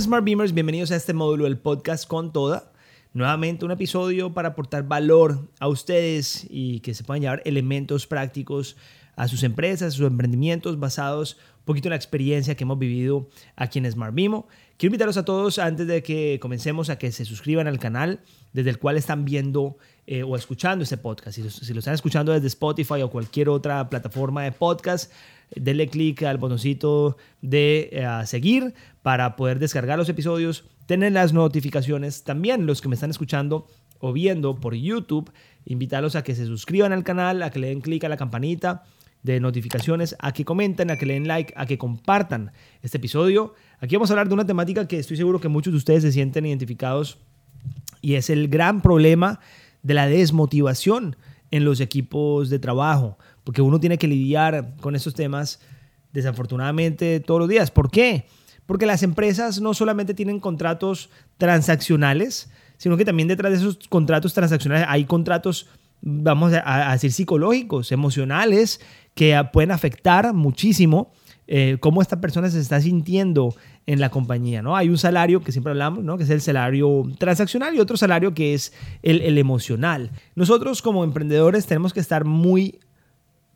[0.00, 2.70] Smart Beamers, bienvenidos a este módulo del podcast con toda.
[3.14, 8.76] Nuevamente un episodio para aportar valor a ustedes y que se puedan llevar elementos prácticos
[9.16, 13.90] a sus empresas, a sus emprendimientos basados poquito la experiencia que hemos vivido aquí en
[13.90, 14.48] Smart Bimo.
[14.78, 18.20] Quiero invitarlos a todos antes de que comencemos a que se suscriban al canal
[18.52, 21.36] desde el cual están viendo eh, o escuchando este podcast.
[21.36, 25.12] Si lo, están escuchando desde Spotify o cualquier otra plataforma de podcast,
[25.54, 28.72] denle clic al botoncito de eh, seguir
[29.02, 32.22] para poder descargar los episodios, tener las notificaciones.
[32.22, 33.66] También los que me están escuchando
[33.98, 35.32] o viendo por YouTube,
[35.64, 38.84] invitarlos a que se suscriban al canal, a que le den clic a la campanita
[39.26, 43.54] de notificaciones, a que comenten, a que le den like, a que compartan este episodio.
[43.80, 46.12] Aquí vamos a hablar de una temática que estoy seguro que muchos de ustedes se
[46.12, 47.18] sienten identificados
[48.00, 49.40] y es el gran problema
[49.82, 51.16] de la desmotivación
[51.50, 55.60] en los equipos de trabajo, porque uno tiene que lidiar con estos temas
[56.12, 57.72] desafortunadamente todos los días.
[57.72, 58.26] ¿Por qué?
[58.64, 64.34] Porque las empresas no solamente tienen contratos transaccionales, sino que también detrás de esos contratos
[64.34, 65.68] transaccionales hay contratos,
[66.08, 68.80] vamos a, decir, psicológicos, emocionales,
[69.14, 71.12] que pueden afectar muchísimo
[71.48, 73.56] eh, cómo esta persona se está sintiendo
[73.86, 74.76] en la compañía, ¿no?
[74.76, 76.16] Hay un salario que siempre hablamos, ¿no?
[76.16, 78.72] Que es el salario transaccional y otro salario que es
[79.02, 80.12] el, emocional.
[80.36, 82.78] Nosotros como emprendedores tenemos que estar muy,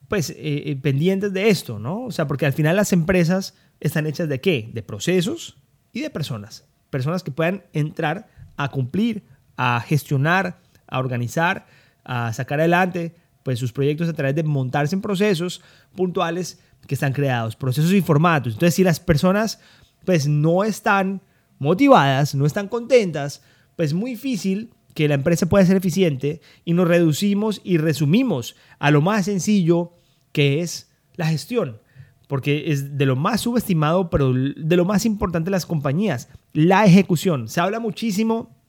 [0.08, 2.04] pues, eh, eh, pendientes de esto, ¿no?
[2.04, 4.70] O sea, porque al final las empresas están hechas de qué?
[4.72, 5.56] De procesos
[5.92, 6.64] y de personas.
[6.90, 9.22] Personas que puedan entrar a cumplir,
[9.56, 11.66] a gestionar, a organizar,
[12.12, 15.62] a sacar adelante, pues, sus proyectos a través de montarse en procesos
[15.94, 16.58] puntuales
[16.88, 18.54] que están creados, procesos y formatos.
[18.54, 19.60] Entonces, si las personas
[20.04, 21.22] pues no están
[21.60, 23.42] motivadas, no están contentas,
[23.76, 28.90] pues muy difícil que la empresa pueda ser eficiente y nos reducimos y resumimos a
[28.90, 29.92] lo más sencillo
[30.32, 31.78] que es la gestión,
[32.26, 36.84] porque es de lo más subestimado, pero de lo más importante de las compañías, la
[36.86, 37.46] ejecución.
[37.46, 38.59] Se habla muchísimo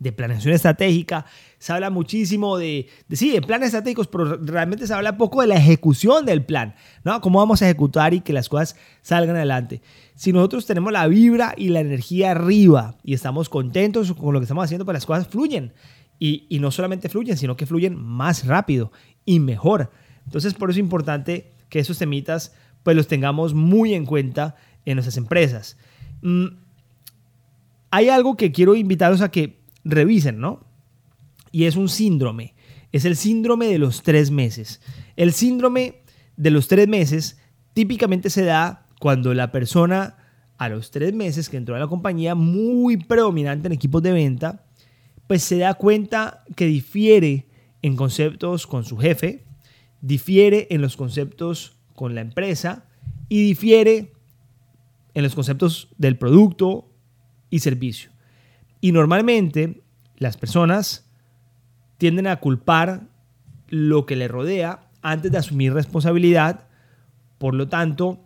[0.00, 1.26] de planeación estratégica,
[1.58, 5.56] se habla muchísimo de, sí, de planes estratégicos, pero realmente se habla poco de la
[5.56, 6.74] ejecución del plan,
[7.04, 7.20] ¿no?
[7.20, 9.82] Cómo vamos a ejecutar y que las cosas salgan adelante.
[10.14, 14.44] Si nosotros tenemos la vibra y la energía arriba y estamos contentos con lo que
[14.44, 15.72] estamos haciendo, pues las cosas fluyen.
[16.18, 18.92] Y, y no solamente fluyen, sino que fluyen más rápido
[19.24, 19.90] y mejor.
[20.24, 24.56] Entonces, por eso es importante que esos temitas, pues los tengamos muy en cuenta
[24.86, 25.76] en nuestras empresas.
[26.22, 26.46] Mm,
[27.90, 29.59] hay algo que quiero invitaros a que
[29.90, 30.66] revisen, ¿no?
[31.52, 32.54] Y es un síndrome.
[32.92, 34.80] Es el síndrome de los tres meses.
[35.16, 36.02] El síndrome
[36.36, 37.38] de los tres meses
[37.74, 40.16] típicamente se da cuando la persona
[40.58, 44.66] a los tres meses que entró a la compañía, muy predominante en equipos de venta,
[45.26, 47.46] pues se da cuenta que difiere
[47.80, 49.44] en conceptos con su jefe,
[50.02, 52.86] difiere en los conceptos con la empresa
[53.28, 54.12] y difiere
[55.14, 56.92] en los conceptos del producto
[57.48, 58.10] y servicio.
[58.80, 59.82] Y normalmente
[60.16, 61.10] las personas
[61.98, 63.02] tienden a culpar
[63.68, 66.66] lo que le rodea antes de asumir responsabilidad.
[67.38, 68.20] Por lo tanto,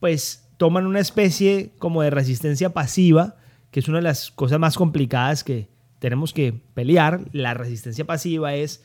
[0.00, 3.36] pues toman una especie como de resistencia pasiva,
[3.70, 5.68] que es una de las cosas más complicadas que
[5.98, 7.20] tenemos que pelear.
[7.32, 8.82] La resistencia pasiva es,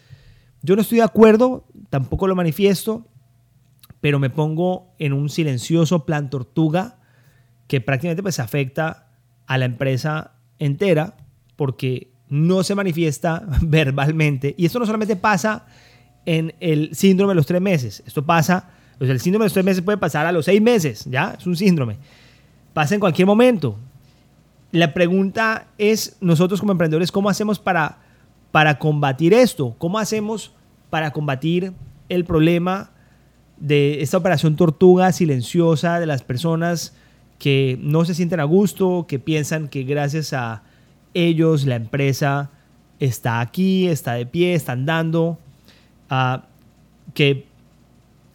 [0.62, 3.08] yo no estoy de acuerdo, tampoco lo manifiesto,
[4.02, 7.00] pero me pongo en un silencioso plan tortuga
[7.68, 9.10] que prácticamente pues afecta
[9.48, 11.16] a la empresa entera
[11.56, 14.56] porque no se manifiesta verbalmente.
[14.58, 15.66] Y esto no solamente pasa
[16.26, 19.84] en el síndrome de los tres meses, esto pasa, el síndrome de los tres meses
[19.84, 21.36] puede pasar a los seis meses, ¿ya?
[21.38, 21.98] Es un síndrome.
[22.74, 23.78] Pasa en cualquier momento.
[24.72, 28.00] La pregunta es, nosotros como emprendedores, ¿cómo hacemos para,
[28.52, 29.76] para combatir esto?
[29.78, 30.52] ¿Cómo hacemos
[30.90, 31.74] para combatir
[32.10, 32.92] el problema
[33.58, 36.94] de esta operación tortuga silenciosa de las personas
[37.40, 40.64] que no se sienten a gusto, que piensan que gracias a
[41.14, 42.52] ellos, la empresa,
[43.00, 45.40] está aquí, está de pie, están dando,
[46.10, 46.46] ah,
[47.14, 47.46] que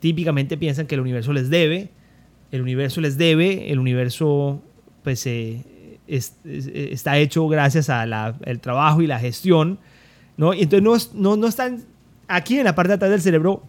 [0.00, 1.90] típicamente piensan que el universo les debe,
[2.50, 4.62] el universo les debe, el universo
[5.02, 5.64] pues eh,
[6.06, 9.78] está hecho gracias al trabajo y la gestión,
[10.36, 10.52] ¿no?
[10.52, 11.84] Y entonces no, no, no están
[12.28, 13.62] aquí en la parte de atrás del cerebro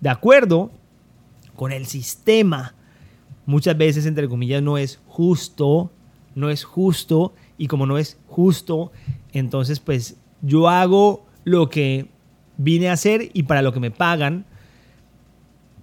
[0.00, 0.72] de acuerdo
[1.54, 2.74] con el sistema.
[3.46, 5.90] Muchas veces, entre comillas, no es justo,
[6.34, 8.92] no es justo y como no es justo,
[9.32, 12.08] entonces pues yo hago lo que
[12.56, 14.44] vine a hacer y para lo que me pagan,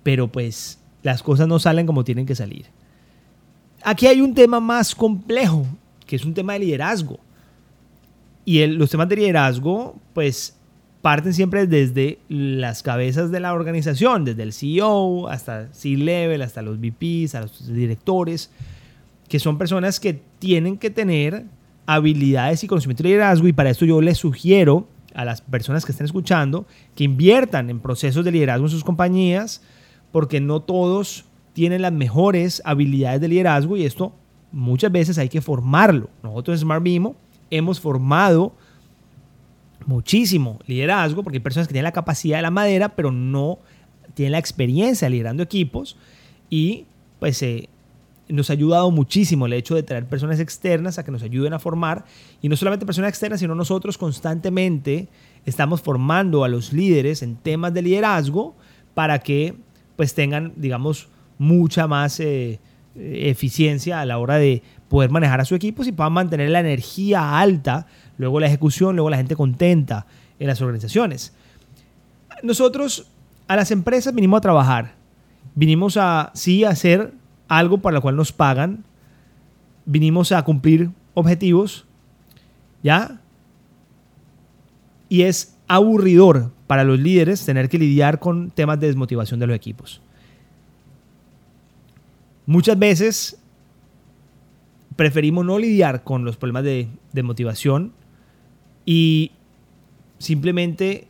[0.03, 2.65] pero pues las cosas no salen como tienen que salir.
[3.83, 5.65] Aquí hay un tema más complejo,
[6.05, 7.19] que es un tema de liderazgo.
[8.43, 10.58] Y los temas de liderazgo, pues
[11.01, 16.79] parten siempre desde las cabezas de la organización, desde el CEO hasta C-Level, hasta los
[16.79, 18.51] VPs, a los directores.
[19.27, 21.45] que son personas que tienen que tener
[21.85, 25.91] habilidades y conocimiento de liderazgo y para esto yo les sugiero a las personas que
[25.91, 26.65] estén escuchando
[26.95, 29.61] que inviertan en procesos de liderazgo en sus compañías
[30.11, 34.13] porque no todos tienen las mejores habilidades de liderazgo y esto
[34.51, 36.09] muchas veces hay que formarlo.
[36.23, 37.15] Nosotros en Smart Mimo
[37.51, 38.53] hemos formado
[39.85, 43.59] muchísimo liderazgo porque hay personas que tienen la capacidad de la madera pero no
[44.13, 45.97] tienen la experiencia liderando equipos
[46.49, 46.85] y
[47.19, 47.69] pues eh,
[48.29, 51.59] nos ha ayudado muchísimo el hecho de traer personas externas a que nos ayuden a
[51.59, 52.05] formar.
[52.41, 55.07] Y no solamente personas externas, sino nosotros constantemente
[55.45, 58.55] estamos formando a los líderes en temas de liderazgo
[58.93, 59.55] para que
[59.95, 62.59] pues tengan, digamos, mucha más eh,
[62.95, 67.39] eficiencia a la hora de poder manejar a su equipo y puedan mantener la energía
[67.39, 67.87] alta,
[68.19, 70.05] luego la ejecución, luego la gente contenta
[70.39, 71.33] en las organizaciones.
[72.43, 73.07] Nosotros
[73.47, 74.93] a las empresas vinimos a trabajar,
[75.55, 77.13] vinimos a sí hacer
[77.47, 78.83] algo para lo cual nos pagan,
[79.85, 81.85] vinimos a cumplir objetivos,
[82.83, 83.21] ¿ya?
[85.07, 89.55] Y es aburridor para los líderes tener que lidiar con temas de desmotivación de los
[89.55, 90.01] equipos.
[92.45, 93.39] Muchas veces
[94.97, 97.93] preferimos no lidiar con los problemas de, de motivación
[98.89, 99.33] y
[100.17, 101.07] simplemente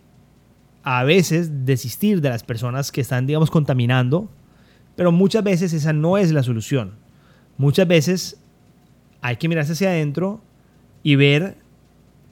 [0.83, 4.27] a veces desistir de las personas que están, digamos, contaminando
[4.99, 6.95] pero muchas veces esa no es la solución.
[7.57, 8.37] Muchas veces
[9.21, 10.41] hay que mirarse hacia adentro
[11.03, 11.55] y ver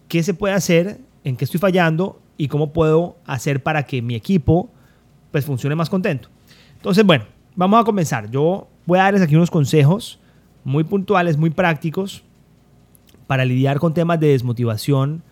[0.09, 4.15] qué se puede hacer, en qué estoy fallando y cómo puedo hacer para que mi
[4.15, 4.69] equipo
[5.31, 6.27] pues funcione más contento.
[6.75, 7.23] Entonces, bueno,
[7.55, 8.29] vamos a comenzar.
[8.29, 10.19] Yo voy a darles aquí unos consejos
[10.65, 12.21] muy puntuales, muy prácticos
[13.27, 15.23] para lidiar con temas de desmotivación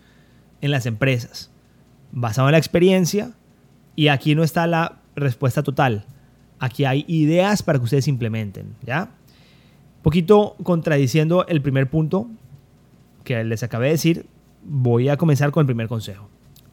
[0.66, 1.50] en las empresas,
[2.12, 3.32] basado en la experiencia
[3.94, 6.04] y aquí no está la respuesta total.
[6.58, 9.10] Aquí hay ideas para que ustedes implementen, ¿ya?
[9.96, 12.28] Un poquito contradiciendo el primer punto
[13.24, 14.26] que les acabé de decir,
[14.64, 16.28] voy a comenzar con el primer consejo.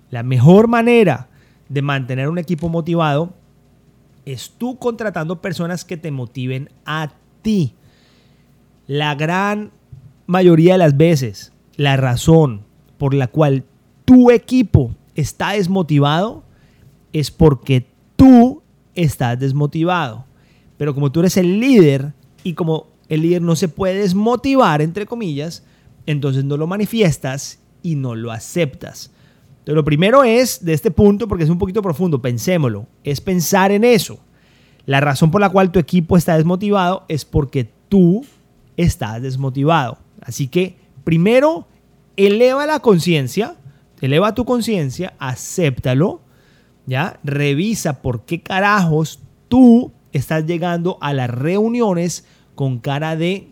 [0.10, 1.30] La mejor manera
[1.70, 3.34] de mantener un equipo motivado
[4.26, 7.12] es tú contratando personas que te motiven a
[7.42, 7.74] ti.
[8.88, 9.72] La gran
[10.28, 12.62] mayoría de las veces, la razón
[12.98, 13.66] por la cual
[14.06, 16.44] tu equipo está desmotivado
[17.12, 17.86] es porque
[18.16, 18.62] tú
[18.96, 20.26] estás desmotivado.
[20.78, 22.14] Pero como tú eres el líder
[22.44, 25.64] y como el líder no se puede desmotivar, entre comillas,
[26.06, 29.12] entonces no lo manifiestas y no lo aceptas.
[29.60, 33.72] Entonces, lo primero es, de este punto, porque es un poquito profundo, pensémoslo, es pensar
[33.72, 34.20] en eso.
[34.86, 38.26] La razón por la cual tu equipo está desmotivado es porque tú
[38.76, 40.00] estás desmotivado.
[40.22, 41.66] Así que, primero,
[42.18, 43.56] eleva la conciencia,
[44.06, 46.22] eleva tu conciencia, acéptalo
[46.86, 47.20] ¿ya?
[47.24, 53.50] Revisa por qué carajos tú estás llegando a las reuniones con cara de,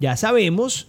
[0.00, 0.88] ya sabemos,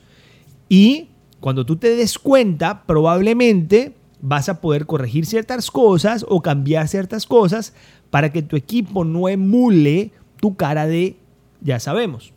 [0.67, 1.09] y
[1.39, 7.25] cuando tú te des cuenta, probablemente vas a poder corregir ciertas cosas o cambiar ciertas
[7.25, 7.73] cosas
[8.09, 11.15] para que tu equipo no emule tu cara de,
[11.61, 12.33] ya sabemos.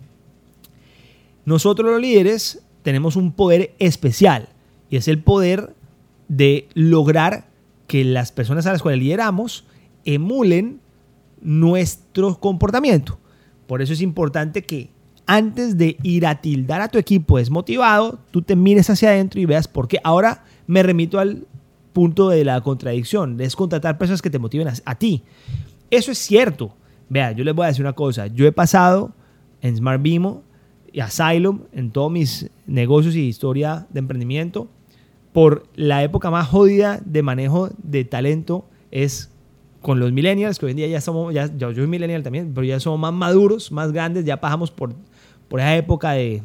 [1.44, 4.48] Nosotros los líderes tenemos un poder especial
[4.90, 5.74] y es el poder
[6.32, 7.44] de lograr
[7.86, 9.66] que las personas a las cuales lideramos
[10.06, 10.80] emulen
[11.42, 13.18] nuestro comportamiento.
[13.66, 14.88] Por eso es importante que
[15.26, 19.44] antes de ir a tildar a tu equipo desmotivado, tú te mires hacia adentro y
[19.44, 19.98] veas por qué.
[20.02, 21.46] Ahora me remito al
[21.92, 25.22] punto de la contradicción, es contratar personas que te motiven a, ti.
[25.90, 26.74] Eso es cierto.
[27.10, 28.26] Vea, yo les voy a decir una cosa.
[28.28, 29.12] Yo he pasado
[29.60, 30.44] en Smart Bimo
[30.90, 34.70] y Asylum, en todos mis negocios y historia de emprendimiento,
[35.32, 39.30] por la época más jodida de manejo de talento es
[39.80, 42.64] con los millennials, que hoy en día ya somos, ya, yo soy millennial también, pero
[42.64, 44.94] ya somos más maduros, más grandes, ya pasamos por,
[45.48, 46.42] por esa época de,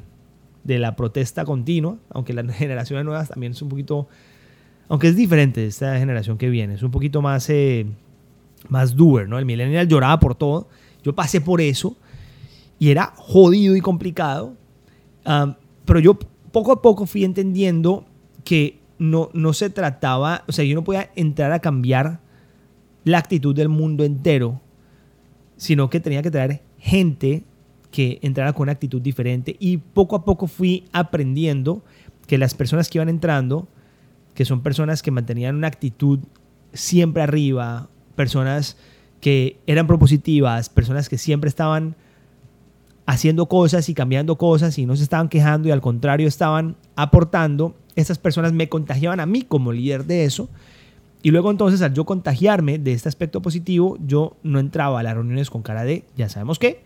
[0.63, 4.07] de la protesta continua, aunque las generaciones nuevas también es un poquito,
[4.89, 7.85] aunque es diferente esta generación que viene, es un poquito más, eh,
[8.69, 9.37] más doer, ¿no?
[9.37, 10.67] El millennial lloraba por todo,
[11.03, 11.95] yo pasé por eso
[12.79, 14.55] y era jodido y complicado,
[15.25, 16.17] ah, pero yo
[16.51, 18.05] poco a poco fui entendiendo
[18.43, 22.19] que no, no se trataba, o sea, yo no podía entrar a cambiar
[23.03, 24.61] la actitud del mundo entero,
[25.55, 27.43] sino que tenía que traer gente
[27.91, 29.55] que entrara con una actitud diferente.
[29.59, 31.83] Y poco a poco fui aprendiendo
[32.27, 33.67] que las personas que iban entrando,
[34.33, 36.19] que son personas que mantenían una actitud
[36.73, 38.77] siempre arriba, personas
[39.21, 41.95] que eran propositivas, personas que siempre estaban
[43.07, 47.73] haciendo cosas y cambiando cosas y no se estaban quejando y al contrario estaban aportando,
[47.95, 50.49] estas personas me contagiaban a mí como líder de eso.
[51.23, 55.13] Y luego entonces al yo contagiarme de este aspecto positivo, yo no entraba a las
[55.13, 56.81] reuniones con cara de, ya sabemos qué,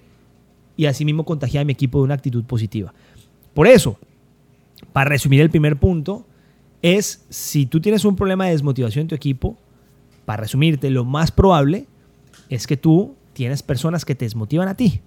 [0.77, 2.93] y así mismo contagiar a mi equipo de una actitud positiva.
[3.55, 3.97] Por eso,
[4.93, 6.25] para resumir el primer punto,
[6.83, 9.57] es si tú tienes un problema de desmotivación en tu equipo,
[10.25, 11.87] para resumirte, lo más probable
[12.47, 15.01] es que tú tienes personas que te desmotivan a ti.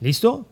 [0.00, 0.46] ¿Listo?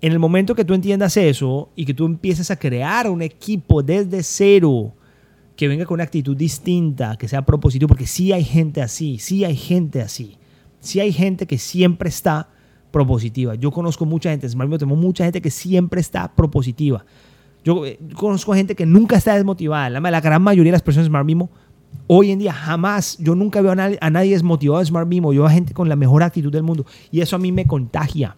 [0.00, 3.82] En el momento que tú entiendas eso y que tú empieces a crear un equipo
[3.82, 4.94] desde cero,
[5.56, 9.44] que venga con una actitud distinta, que sea propositivo, porque sí hay gente así, sí
[9.44, 10.36] hay gente así,
[10.78, 12.48] sí hay gente que siempre está
[12.92, 13.56] propositiva.
[13.56, 17.04] Yo conozco mucha gente, Smart tengo mucha gente que siempre está propositiva.
[17.64, 19.90] Yo, eh, conozco gente que nunca está desmotivada.
[19.90, 21.50] La, gran mayoría de las personas Smart Mimo,
[22.08, 25.32] hoy en día jamás, yo nunca veo a nadie, a nadie desmotivado de Smart Mimo.
[25.32, 26.84] Yo veo a gente con la mejor actitud del mundo.
[27.12, 28.36] Y eso a mí me contagia.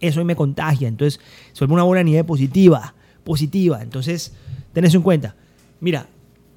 [0.00, 0.88] Eso a mí me contagia.
[0.88, 1.20] Entonces,
[1.52, 2.94] se una buena nieve positiva.
[3.24, 3.82] Positiva.
[3.82, 4.34] Entonces,
[4.72, 5.34] ten eso en cuenta.
[5.80, 6.08] Mira,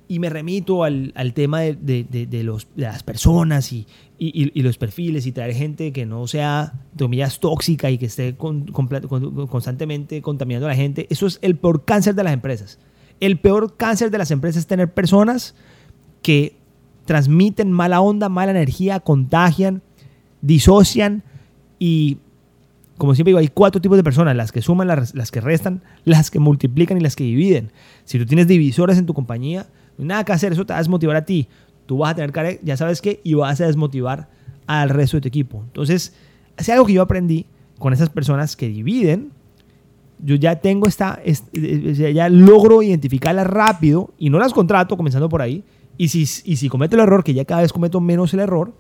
[0.08, 3.86] y me remito al, al tema de, de, los, de, las personas y,
[4.18, 8.66] y, los perfiles y traer gente que no sea, comillas, tóxica y que esté con,
[8.66, 8.88] con,
[9.48, 11.06] constantemente contaminando a la gente.
[11.12, 12.80] Eso es el peor cáncer de las empresas.
[13.20, 15.54] El peor cáncer de las empresas es tener personas
[16.22, 16.56] que
[17.06, 19.82] transmiten mala onda, mala energía, contagian,
[20.42, 21.24] disocian
[21.80, 22.18] y
[23.00, 26.30] como siempre digo, hay cuatro tipos de personas, las que suman, las, que restan, las
[26.30, 27.72] que multiplican y las que dividen.
[28.04, 31.16] Si tú tienes divisores en tu compañía, nada que hacer, eso te va a desmotivar
[31.16, 31.48] a ti.
[31.86, 34.28] Tú vas a tener que, ya sabes qué, y vas a desmotivar
[34.68, 35.64] al resto de tu equipo.
[35.64, 36.14] Entonces,
[36.58, 37.46] es algo que yo aprendí
[37.80, 39.32] con esas personas que dividen.
[40.22, 41.22] Yo ya tengo esta,
[41.54, 45.64] ya logro identificarlas rápido y no las contrato, comenzando por ahí.
[46.00, 48.74] Y si, y si cometo el error, que ya cada vez cometo menos el error,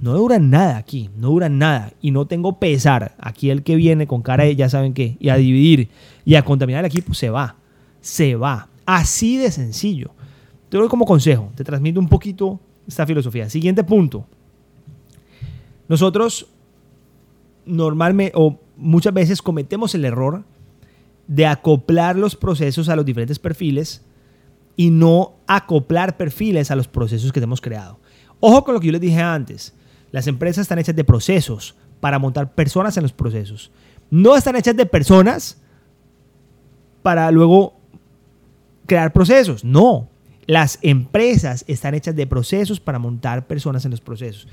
[0.00, 1.92] no dura nada aquí, no dura nada.
[2.00, 3.14] Y no tengo pesar.
[3.18, 5.90] Aquí el que viene con cara de ya saben qué, y a dividir
[6.24, 7.56] y a contaminar el equipo, se va.
[8.00, 8.70] Se va.
[8.86, 10.12] Así de sencillo.
[10.70, 13.50] Te doy como consejo, te transmito un poquito esta filosofía.
[13.50, 14.26] Siguiente punto.
[15.86, 16.48] Nosotros
[17.66, 20.44] normalmente o muchas veces cometemos el error
[21.28, 24.02] de acoplar los procesos a los diferentes perfiles
[24.76, 27.98] y no acoplar perfiles a los procesos que hemos creado.
[28.40, 29.74] Ojo con lo que yo les dije antes.
[30.12, 33.70] Las empresas están hechas de procesos para montar personas en los procesos.
[34.10, 35.60] No están hechas de personas
[37.02, 37.74] para luego
[38.86, 39.64] crear procesos.
[39.64, 40.08] No,
[40.46, 44.46] las empresas están hechas de procesos para montar personas en los procesos.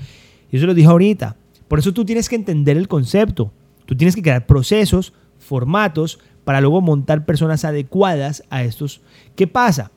[0.50, 1.36] Y eso lo dije ahorita.
[1.68, 3.52] Por eso tú tienes que entender el concepto.
[3.86, 9.00] Tú tienes que crear procesos, formatos, para luego montar personas adecuadas a estos.
[9.34, 9.90] ¿Qué pasa?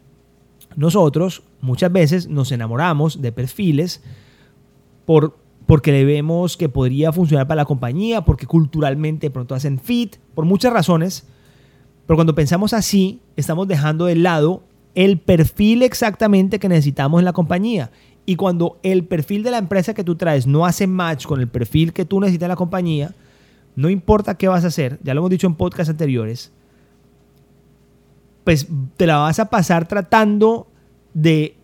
[0.77, 4.03] Nosotros muchas veces nos enamoramos de perfiles
[5.05, 10.17] por, porque le vemos que podría funcionar para la compañía, porque culturalmente pronto hacen fit,
[10.35, 11.25] por muchas razones.
[12.05, 14.61] Pero cuando pensamos así, estamos dejando de lado
[14.93, 17.89] el perfil exactamente que necesitamos en la compañía.
[18.27, 21.47] Y cuando el perfil de la empresa que tú traes no hace match con el
[21.47, 23.15] perfil que tú necesitas en la compañía,
[23.75, 26.51] no importa qué vas a hacer, ya lo hemos dicho en podcasts anteriores,
[28.47, 30.71] pues te la vas a pasar tratando
[31.13, 31.57] de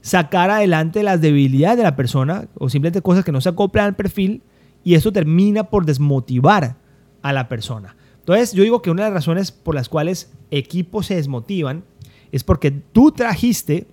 [0.00, 3.96] sacar adelante las debilidades de la persona o simplemente cosas que no se acoplan al
[3.96, 4.44] perfil
[4.84, 6.76] y eso termina por desmotivar
[7.22, 7.96] a la persona.
[8.20, 11.82] Entonces, yo digo que una de las razones por las cuales equipos se desmotivan
[12.30, 13.88] es porque tú trajiste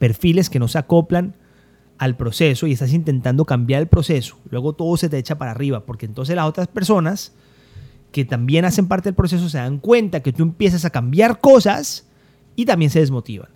[0.00, 1.36] perfiles que no se acoplan
[1.98, 4.38] al proceso y estás intentando cambiar el proceso.
[4.50, 7.32] Luego todo se te echa para arriba, porque entonces las otras personas
[8.12, 12.06] que también hacen parte del proceso se dan cuenta que tú empiezas a cambiar cosas
[12.54, 13.48] y también se desmotivan.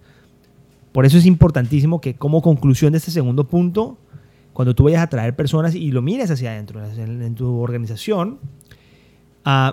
[0.92, 3.98] Por eso es importantísimo que como conclusión de este segundo punto,
[4.54, 8.38] cuando tú vayas a traer personas y lo mires hacia adentro, en tu organización,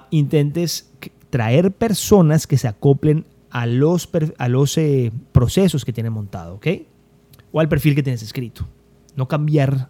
[0.09, 0.91] intentes
[1.29, 6.67] traer personas que se acoplen a los, a los eh, procesos que tienen montado, ¿ok?
[7.51, 8.67] O al perfil que tienes escrito.
[9.15, 9.89] No cambiar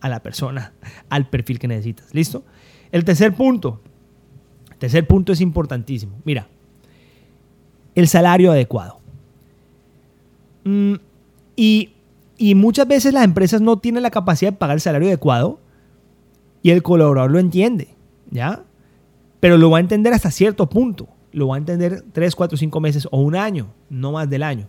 [0.00, 0.74] a la persona,
[1.08, 2.12] al perfil que necesitas.
[2.12, 2.44] ¿Listo?
[2.92, 3.80] El tercer punto.
[4.84, 6.12] Tercer punto es importantísimo.
[6.24, 6.46] Mira,
[7.94, 8.98] el salario adecuado.
[10.64, 10.96] Mm,
[11.56, 11.92] y,
[12.36, 15.58] y muchas veces las empresas no tienen la capacidad de pagar el salario adecuado
[16.62, 17.88] y el colaborador lo entiende.
[18.30, 18.64] ¿Ya?
[19.44, 21.06] pero lo va a entender hasta cierto punto.
[21.30, 24.68] Lo va a entender 3, 4, 5 meses o un año, no más del año.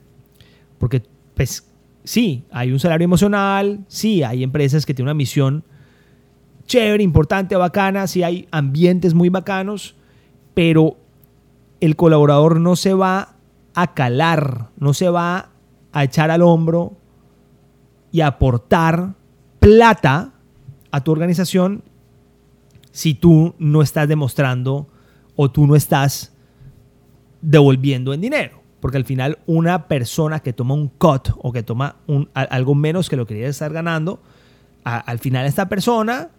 [0.77, 1.01] Porque,
[1.33, 1.65] pues,
[2.03, 5.63] sí, hay un salario emocional, sí, hay empresas que tienen una misión
[6.67, 9.94] chévere, importante, bacana, sí hay ambientes muy bacanos,
[10.55, 10.97] pero
[11.81, 13.35] el colaborador no se va
[13.75, 15.49] a calar, no se va
[15.91, 16.93] a echar al hombro
[18.11, 19.13] y aportar
[19.59, 20.33] plata
[20.89, 21.83] a tu organización
[22.91, 24.87] si tú no estás demostrando
[25.35, 26.33] o tú no estás
[27.41, 28.61] devolviendo en dinero.
[28.79, 33.09] Porque al final una persona que toma un cut o que toma un, algo menos
[33.09, 34.21] que lo que debería estar ganando,
[34.85, 36.29] al final esta persona,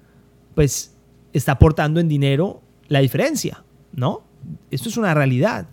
[0.54, 0.96] pues,
[1.32, 3.64] está aportando en dinero la diferencia,
[3.96, 4.22] ¿no?
[4.70, 5.66] Esto es una realidad.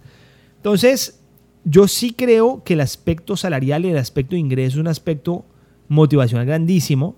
[0.56, 1.20] Entonces,
[1.66, 5.46] yo sí creo que el aspecto salarial y el aspecto de ingreso es un aspecto
[5.88, 7.16] motivacional grandísimo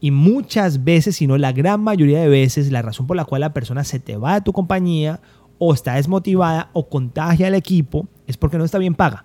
[0.00, 3.40] y muchas veces, si no la gran mayoría de veces, la razón por la cual
[3.40, 5.20] la persona se te va de tu compañía
[5.58, 9.24] o está desmotivada o contagia al equipo es porque no está bien paga.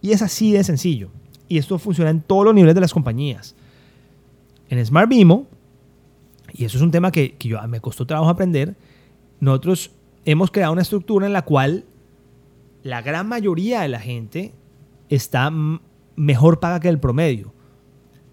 [0.00, 1.10] Y es así de sencillo.
[1.48, 3.54] Y esto funciona en todos los niveles de las compañías.
[4.68, 5.46] En Smart Bimo,
[6.52, 8.76] y eso es un tema que, que yo, me costó trabajo aprender,
[9.40, 9.90] nosotros
[10.26, 11.84] hemos creado una estructura en la cual
[12.82, 14.52] la gran mayoría de la gente
[15.08, 15.50] está
[16.16, 17.54] mejor paga que el promedio.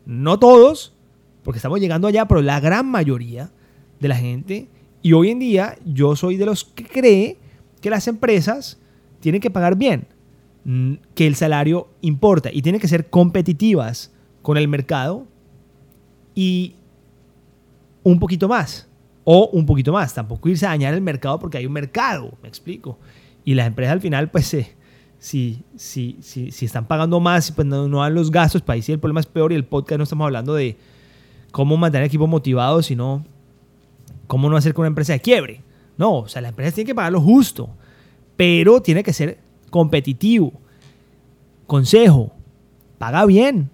[0.06, 0.96] No todos,
[1.44, 3.52] porque estamos llegando allá, pero la gran mayoría
[4.00, 4.68] de la gente.
[5.02, 7.38] Y hoy en día yo soy de los que cree
[7.80, 8.80] que las empresas
[9.20, 10.08] tienen que pagar bien,
[11.14, 15.28] que el salario importa y tienen que ser competitivas con el mercado
[16.34, 16.76] y
[18.02, 18.88] un poquito más.
[19.24, 20.14] O un poquito más.
[20.14, 23.00] Tampoco irse a dañar el mercado porque hay un mercado, me explico.
[23.46, 24.76] Y las empresas al final, pues, eh,
[25.20, 28.82] si, si, si, si, están pagando más, pues no, no dan los gastos, para ahí
[28.82, 30.76] sí el problema es peor y el podcast no estamos hablando de
[31.52, 33.26] cómo mantener equipo motivado, sino
[34.28, 35.62] cómo no hacer que una empresa de quiebre.
[35.98, 37.70] No, o sea, la empresa tiene que pagar lo justo,
[38.36, 39.40] pero tiene que ser
[39.70, 40.52] competitivo.
[41.68, 42.34] Consejo,
[42.98, 43.70] paga bien,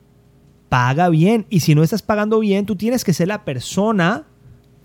[0.67, 1.45] paga bien.
[1.49, 4.25] Y si no estás pagando bien, tú tienes que ser la persona,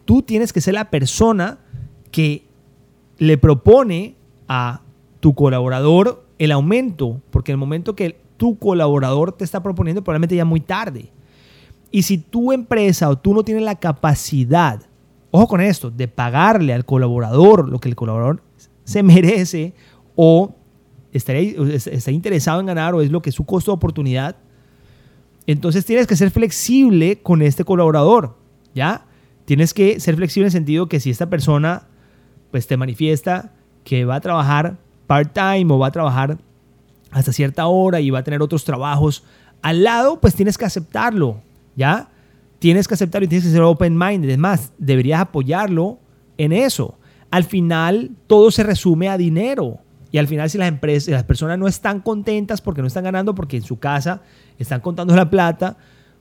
[0.05, 1.59] tú tienes que ser la persona
[2.11, 2.47] que
[3.19, 4.17] le propone
[4.49, 4.83] a
[5.21, 10.45] tu colaborador el aumento, porque el momento que tu colaborador te está proponiendo probablemente ya
[10.45, 11.11] muy tarde.
[11.91, 14.83] Y si tu empresa o tú no tienes la capacidad,
[15.31, 18.43] ojo con esto, de pagarle al colaborador lo que el colaborador
[18.85, 19.75] se merece
[20.17, 20.55] o
[21.13, 24.37] está interesado en ganar o es lo que es su costo de oportunidad,
[25.47, 28.37] entonces tienes que ser flexible con este colaborador,
[28.75, 29.07] ¿ya?
[29.45, 31.89] Tienes que ser flexible en el sentido que si esta persona
[32.51, 33.53] pues te manifiesta
[33.83, 34.77] que va a trabajar
[35.07, 36.39] part-time o va a trabajar
[37.11, 39.25] hasta cierta hora y va a tener otros trabajos
[39.63, 41.41] al lado, pues tienes que aceptarlo,
[41.75, 42.11] ¿ya?
[42.59, 44.29] Tienes que aceptarlo y tienes que ser open-minded.
[44.29, 45.99] Es más, deberías apoyarlo
[46.39, 46.99] en eso.
[47.31, 49.79] Al final, todo se resume a dinero.
[50.11, 53.35] Y al final, si las empresas, las personas no están contentas porque no están ganando,
[53.35, 54.23] porque en su casa
[54.59, 55.77] están contando la plata,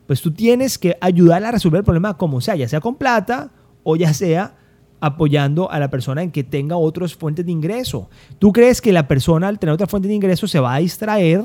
[0.08, 3.52] pues tú tienes que ayudar a resolver el problema como sea, ya sea con plata
[3.84, 4.56] o ya sea
[5.00, 8.10] apoyando a la persona en que tenga otras fuentes de ingreso.
[8.40, 11.44] ¿Tú crees que la persona al tener otra fuente de ingreso se va a distraer?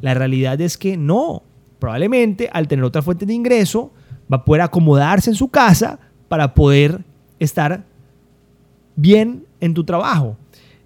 [0.00, 1.42] La realidad es que no.
[1.80, 3.92] Probablemente al tener otra fuente de ingreso
[4.32, 7.04] va a poder acomodarse en su casa para poder
[7.40, 7.84] estar
[8.94, 10.36] bien en tu trabajo.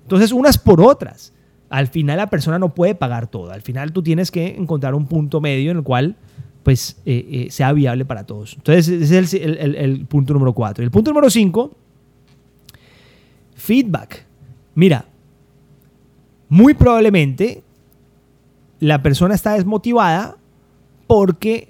[0.02, 1.32] Entonces, unas por otras.
[1.68, 3.50] Al final la persona no puede pagar todo.
[3.50, 6.16] Al final tú tienes que encontrar un punto medio en el cual
[6.66, 8.54] pues eh, eh, sea viable para todos.
[8.54, 10.82] Entonces, ese es el, el punto número cuatro.
[10.82, 11.70] El punto número cinco
[13.54, 14.26] feedback.
[14.74, 15.04] Mira,
[16.48, 17.62] muy probablemente
[18.80, 20.38] la persona está desmotivada
[21.06, 21.68] porque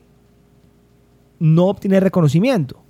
[1.40, 2.82] no obtiene reconocimiento.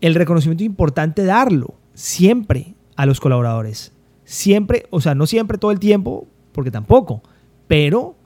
[0.00, 3.92] El reconocimiento es importante darlo siempre a los colaboradores.
[4.24, 7.22] Siempre, o sea, no siempre todo el tiempo, porque tampoco,
[7.68, 8.16] pero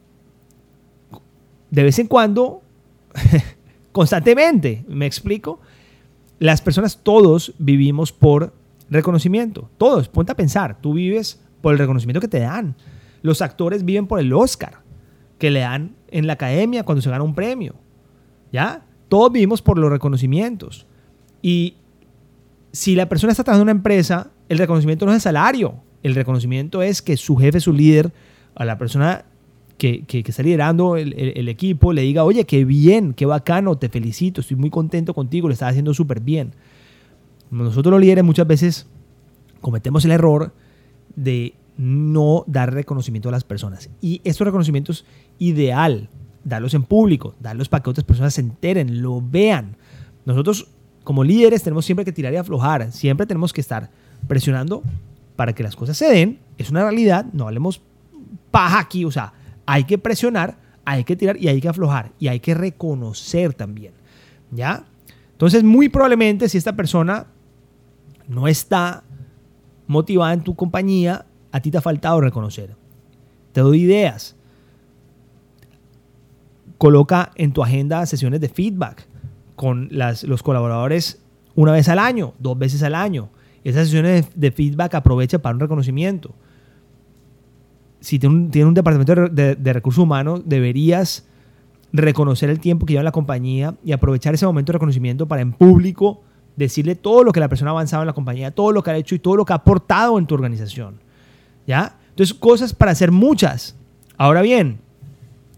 [1.71, 2.63] de vez en cuando,
[3.93, 5.61] constantemente, ¿me explico?
[6.39, 8.53] Las personas todos vivimos por
[8.91, 9.71] Reconocimiento.
[9.79, 10.81] Todos, ponte a pensar.
[10.81, 12.75] Tú vives por el reconocimiento que te dan.
[13.23, 14.83] Los actores viven por el Oscar
[15.39, 17.77] que le dan en la academia cuando se gana un premio.
[18.53, 18.85] ¿Ya?
[19.09, 20.87] Todos vivimos por los reconocimientos.
[21.41, 21.77] Y
[22.73, 25.75] si la persona está trabajando en una empresa, el reconocimiento no es el salario.
[26.03, 28.13] El reconocimiento es que su jefe, su líder,
[28.57, 29.25] a la persona
[29.81, 33.89] que, que, está liderando el, el, equipo, le diga, oye, qué bien, qué bacano, te
[33.89, 36.53] felicito, estoy muy contento contigo, lo estás haciendo súper bien.
[37.51, 38.87] Nosotros los líderes muchas veces
[39.63, 40.53] cometemos el error
[41.17, 43.89] de no dar reconocimiento a las personas.
[44.03, 45.07] Y estos reconocimientos
[45.39, 46.11] ideal
[46.45, 49.77] darlos en público, darlos para que otras personas se enteren, lo vean.
[50.27, 50.69] Nosotros
[51.05, 53.91] como líderes tenemos siempre que tirar y aflojar, siempre tenemos que estar
[54.29, 54.83] presionando
[55.37, 56.39] para que las cosas se den.
[56.59, 57.81] Es una realidad, no hablemos
[58.51, 59.33] paja aquí, o sea,
[59.67, 63.93] hay que presionar, hay que tirar y hay que aflojar y hay que reconocer también.
[64.51, 64.85] ¿Ya?
[65.33, 67.27] Entonces, muy probablemente si esta persona
[68.29, 69.05] no está
[69.87, 72.77] motivada en tu compañía, a ti te ha faltado reconocer.
[73.53, 74.37] Te doy ideas.
[76.79, 79.07] Coloca en tu agenda sesiones de feedback
[79.57, 81.21] con los colaboradores
[81.55, 83.29] una vez al año, dos veces al año.
[83.65, 86.35] Esas sesiones de, feedback aprovecha para un reconocimiento.
[88.01, 91.27] Si tienes un, departamento de, recursos humanos, deberías
[91.93, 95.43] reconocer el tiempo que lleva en la compañía y aprovechar ese momento de reconocimiento para
[95.43, 96.23] en público
[96.57, 98.97] decirle todo lo que la persona ha avanzado en la compañía, todo lo que ha
[98.97, 101.01] hecho y todo lo que ha aportado en tu organización.
[101.67, 101.99] ¿Ya?
[102.11, 103.77] Entonces, cosas para hacer muchas.
[104.17, 104.81] Ahora bien,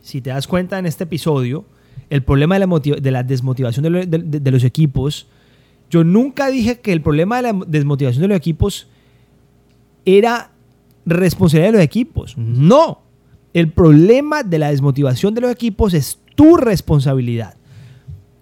[0.01, 1.65] si te das cuenta en este episodio,
[2.09, 5.27] el problema de la desmotivación de, los equipos,
[5.91, 8.87] yo nunca dije que el problema de la desmotivación de los equipos
[10.05, 10.52] era
[11.05, 12.37] responsabilidad de los equipos.
[12.37, 13.03] No.
[13.53, 17.55] El problema de la desmotivación de los equipos es tu responsabilidad.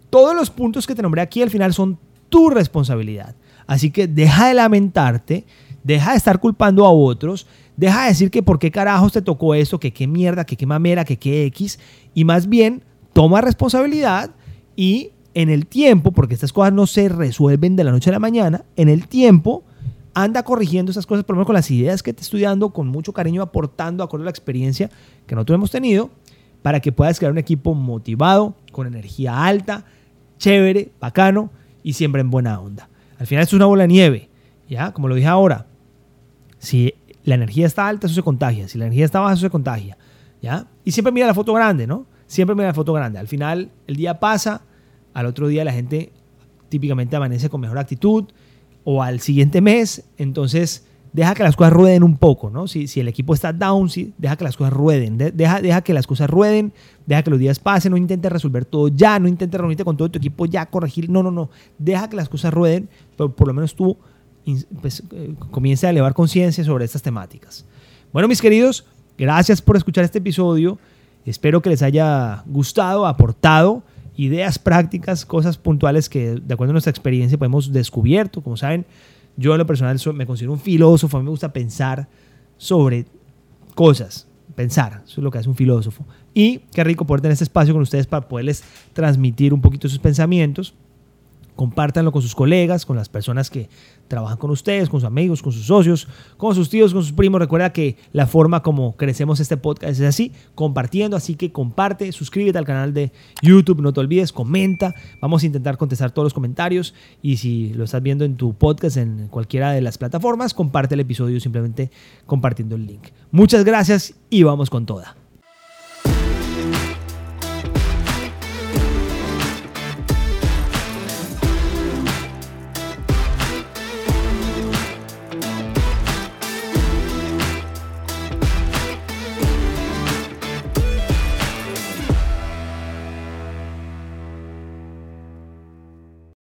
[0.09, 3.35] Todos los puntos que te nombré aquí al final son tu responsabilidad.
[3.67, 5.45] Así que deja de lamentarte,
[5.85, 7.47] deja de estar culpando a otros,
[7.77, 10.67] deja de decir que por qué carajos te tocó esto, que qué mierda, que qué
[10.67, 11.79] mamera, que qué X,
[12.15, 14.31] y más bien toma responsabilidad
[14.77, 18.19] y en el tiempo, porque estas cosas no se resuelven de la noche a la
[18.19, 19.65] mañana, en el tiempo
[20.15, 23.13] anda corrigiendo esas cosas, por ejemplo, con las ideas que te estoy dando, con mucho
[23.13, 24.91] cariño, aportando acuerdo a la experiencia
[25.27, 26.11] que nosotros hemos tenido,
[26.63, 29.85] para que puedas crear un equipo motivado, con energía alta,
[30.39, 31.51] chévere, bacano
[31.83, 32.89] y siempre en buena onda.
[33.19, 34.29] Al final esto es una bola de nieve,
[34.69, 34.93] ¿ya?
[34.93, 35.67] Como lo dije ahora,
[36.59, 36.95] si
[37.25, 39.97] la energía está alta, eso se contagia, si la energía está baja, eso se contagia,
[40.43, 40.67] ¿ya?
[40.85, 42.07] Y siempre mira la foto grande, ¿no?
[42.27, 43.19] Siempre mira la foto grande.
[43.19, 44.63] Al final el día pasa,
[45.15, 46.13] al otro día la gente
[46.69, 48.27] típicamente amanece con mejor actitud
[48.85, 52.69] o al siguiente mes, entonces deja que las cosas rueden un poco, ¿no?
[52.69, 55.93] Si, si el equipo está down, si, deja que las cosas rueden, deja, deja que
[55.93, 56.73] las cosas rueden,
[57.07, 60.11] deja que los días pasen, no intentes resolver todo ya, no intentes reunirte con todo
[60.11, 63.55] tu equipo ya, corregir, no, no, no, deja que las cosas rueden, pero por lo
[63.55, 63.97] menos tú
[64.81, 65.35] pues, eh,
[65.83, 67.65] a elevar conciencia sobre estas temáticas.
[68.13, 68.85] Bueno, mis queridos,
[69.19, 70.79] gracias por escuchar este episodio,
[71.25, 73.83] espero que les haya gustado, aportado
[74.17, 78.87] ideas prácticas, cosas puntuales que de acuerdo a nuestra experiencia hemos descubierto, como saben,
[79.37, 82.09] yo en lo personal me considero un filósofo, a mí me gusta pensar
[82.57, 83.07] sobre
[83.75, 86.05] cosas, pensar, eso es lo que hace un filósofo.
[86.35, 89.99] Y qué rico poder tener este espacio con ustedes para poderles transmitir un poquito sus
[89.99, 90.75] pensamientos.
[91.61, 93.69] Compártanlo con sus colegas, con las personas que
[94.09, 97.39] trabajan con ustedes, con sus amigos, con sus socios, con sus tíos, con sus primos.
[97.39, 101.19] Recuerda que la forma como crecemos este podcast es así, compartiendo.
[101.19, 104.95] Así que comparte, suscríbete al canal de YouTube, no te olvides, comenta.
[105.21, 106.95] Vamos a intentar contestar todos los comentarios.
[107.21, 111.01] Y si lo estás viendo en tu podcast, en cualquiera de las plataformas, comparte el
[111.01, 111.91] episodio simplemente
[112.25, 113.09] compartiendo el link.
[113.33, 115.20] Muchas gracias y vamos con toda.